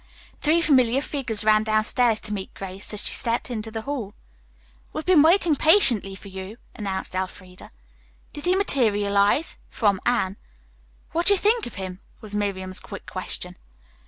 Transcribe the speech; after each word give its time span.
Three 0.41 0.61
familiar 0.63 0.99
figures 0.99 1.43
ran 1.43 1.61
downstairs 1.63 2.19
to 2.21 2.33
meet 2.33 2.55
Grace 2.55 2.91
as 2.91 3.03
she 3.05 3.13
stepped 3.13 3.51
into 3.51 3.69
the 3.69 3.83
hall. 3.83 4.15
"We've 4.93 5.05
been 5.05 5.21
waiting 5.21 5.55
patiently 5.55 6.15
for 6.15 6.29
you," 6.29 6.57
announced 6.73 7.13
Elfreda. 7.13 7.69
"Did 8.33 8.45
he 8.45 8.55
materialize?" 8.55 9.59
from 9.69 10.01
Anne. 10.03 10.37
"What 11.11 11.27
do 11.27 11.33
you 11.33 11.37
think 11.37 11.67
of 11.67 11.75
him?" 11.75 11.99
was 12.19 12.33
Miriam's 12.33 12.79
quick 12.79 13.05
question. 13.05 13.57